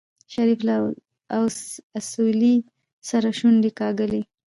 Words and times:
شريف 0.33 0.59
له 0.67 0.75
اسويلي 1.97 2.55
سره 3.09 3.27
شونډې 3.39 3.71
کېکاږلې. 3.73 4.21